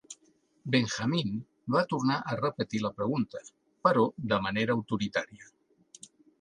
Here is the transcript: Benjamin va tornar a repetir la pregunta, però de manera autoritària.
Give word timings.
Benjamin 0.75 1.35
va 1.75 1.83
tornar 1.91 2.17
a 2.33 2.39
repetir 2.41 2.83
la 2.87 2.93
pregunta, 3.01 3.43
però 3.89 4.09
de 4.35 4.43
manera 4.49 4.81
autoritària. 4.81 5.55